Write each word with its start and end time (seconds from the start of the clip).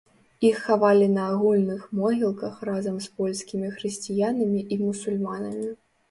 Іх 0.47 0.55
хавалі 0.67 1.07
на 1.15 1.25
агульных 1.33 1.83
могілках 1.99 2.55
разам 2.69 2.95
з 3.03 3.11
польскімі 3.19 3.69
хрысціянамі 3.75 4.63
і 4.77 4.79
мусульманамі. 4.85 5.69